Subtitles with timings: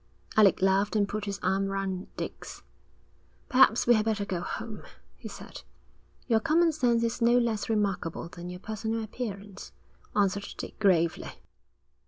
[0.35, 2.63] Alec laughed and put his arm through Dick's.
[3.49, 4.81] 'Perhaps we had better go home,'
[5.15, 5.61] he said.
[6.25, 9.73] 'Your common sense is no less remarkable than your personal appearance,'
[10.15, 11.33] answered Dick gravely.